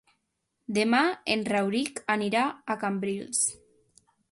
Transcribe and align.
Demà 0.77 1.01
en 1.35 1.43
Rauric 1.51 2.03
anirà 2.15 2.47
a 2.47 2.79
Cambrils. 2.87 3.47